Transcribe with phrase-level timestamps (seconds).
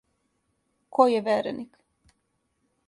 [0.97, 1.81] Ко је вереник?